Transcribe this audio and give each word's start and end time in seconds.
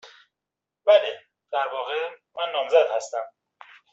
بله. 0.85 1.19
در 1.51 1.67
واقع، 1.73 2.09
من 2.35 2.51
نامزد 2.53 2.87
هستم. 2.95 3.33